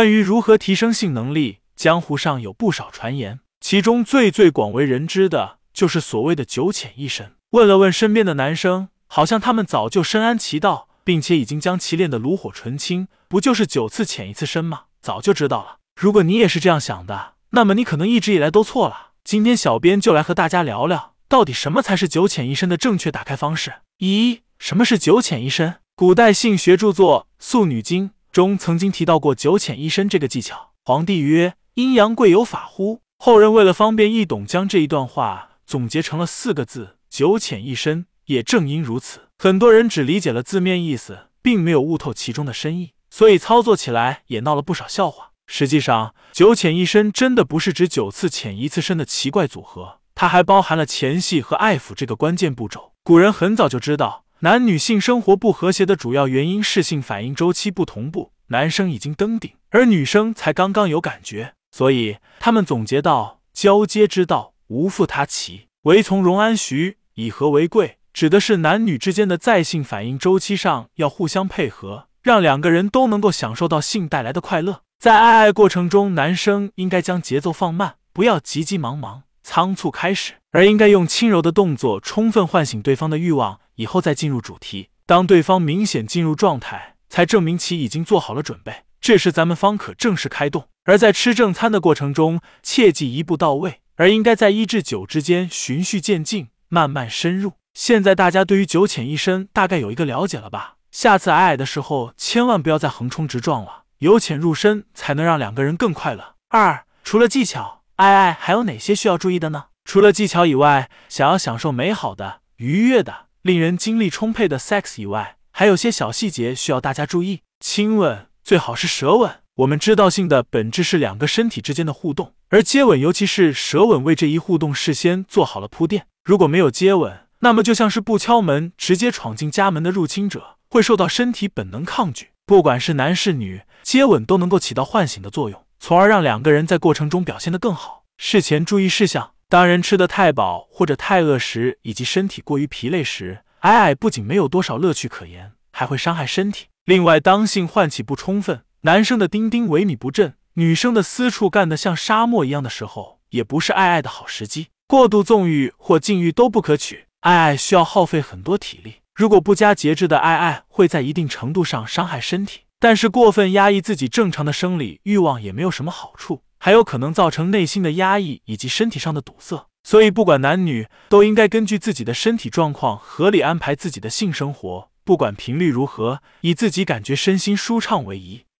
[0.00, 7.32] 关于如何提升性能力，江湖上有不少传言，其中最最广为人知的就是所谓的九浅一深。
[7.50, 13.08] 问了问身边的男生，好像他们早就深谙其道，并且已经将其练得炉火纯青。
[13.28, 14.84] 不就是九次浅一次深吗？
[15.02, 15.76] 早就知道了。
[16.00, 19.08] 如果你也是这样想的，那么你可能一直以来都错了。
[19.22, 23.74] 今天小编就来和大家聊聊，到底什么才是九浅一深的正确打开方式。
[23.98, 25.74] 一，什么是九浅一深？
[25.94, 30.70] 古代性学著作《素女经》中曾经提到过九浅一深这个技巧。
[30.84, 38.06] 皇帝曰：“阴阳贵有法乎？”后人为了方便易懂，将这一段话总结成了四个字：九浅一深。
[38.26, 45.32] 也正因如此，很多人只理解了字面意思，并没有悟透其中的深意，所以操作起来也闹了不少笑话。
[45.48, 52.92] 实际上，九浅一深真的不是指九次浅一次深的奇怪组合，它还包含了前戏和爱抚这个关键步骤。
[53.02, 54.24] 古人很早就知道。
[54.42, 67.98] 男女性生活不和谐的主要原因是性反应周期不同步，男生已经登顶，而女生才刚刚有感觉，所以他们总结到：交接之道，无复他期，唯从容安徐，以和为贵。
[68.14, 74.80] 指的是男女之间的在性反应周期上要互相配合，让两个人都能够享受到性带来的快乐。
[74.98, 83.58] 在爱爱过程中，男生应该将节奏放慢，不要急急忙忙、仓促开始，而应该用轻柔的动作充分唤醒对方的欲望。
[83.74, 90.68] 以后再进入主题，当对方明显进入状态，才证明其已经做好了准备，这时咱们方可正式开动。
[90.84, 97.54] 而在吃正餐的过程中，切忌一步到位，而应该在一至九之间循序渐进，慢慢深入。
[97.74, 100.76] 现在大家对于九浅一深大概有一个了解了吧？
[100.92, 106.36] 下次矮矮的时候，千万不要再横冲直撞了，由浅入深才能让两个人更快乐。
[106.50, 109.64] 二，除了技巧，爱爱还有哪些需要注意的呢？
[109.84, 113.26] 除了技巧以外，想要享受美好的、愉悦的。
[113.42, 117.40] 令人精力充沛的 sex 以外，还有些小细节需要大家注意。
[117.62, 119.40] 亲吻最好是舌吻。
[119.56, 126.06] 我们知道性的本质是两个身体之间的互动，而接吻，尤其是舌吻，为这一互动事先做好了铺垫。
[126.24, 132.30] 如果没有接吻，那么就像是不敲门直接闯进家门的入侵者，会受到身体本能抗拒。
[132.46, 138.04] 不管是男是女，接吻都能够起到唤醒的作用，从而让两个人在过程中表现得更好。
[138.18, 139.32] 事前注意事项。
[139.48, 146.66] 当人吃得太饱或者太饿时，以及身体过于疲累时，矮矮不仅没有多少乐趣可言，还会伤害身体。
[146.84, 154.68] 另外，当性唤起不充分，男生的丁丁萎靡不振，女生的私处干得像沙漠一样的时候，也不是爱爱的好时机。
[154.86, 158.96] 过度纵欲或禁欲都不可取，爱爱需要耗费很多体力。
[159.16, 162.60] 如果不加节制的爱爱，会在一定程度上伤害身体。
[162.80, 166.42] 但是过分压抑自己正常的生理欲望也没有什么好处。
[166.62, 178.42] 还有可能造成内心的压抑以及身体上的堵塞，所以不管男女都应该根据自己的身体状况合理安排自己的性生活，不管频率如何，以自己感觉身心舒畅为宜。